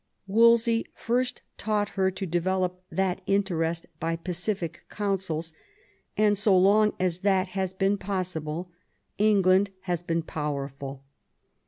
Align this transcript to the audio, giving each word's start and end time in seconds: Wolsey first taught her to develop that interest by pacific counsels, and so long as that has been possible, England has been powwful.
Wolsey 0.25 0.87
first 0.95 1.43
taught 1.59 1.89
her 1.89 2.09
to 2.09 2.25
develop 2.25 2.81
that 2.89 3.21
interest 3.27 3.85
by 3.99 4.15
pacific 4.15 4.83
counsels, 4.89 5.53
and 6.17 6.35
so 6.35 6.57
long 6.57 6.93
as 6.99 7.19
that 7.19 7.49
has 7.49 7.71
been 7.71 7.97
possible, 7.99 8.71
England 9.19 9.69
has 9.81 10.01
been 10.01 10.23
powwful. 10.23 11.03